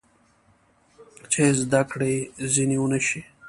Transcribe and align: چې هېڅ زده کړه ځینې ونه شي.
چې 1.31 1.37
هېڅ 1.45 1.57
زده 1.65 1.81
کړه 1.89 2.09
ځینې 2.53 2.75
ونه 2.79 2.99
شي. 3.07 3.21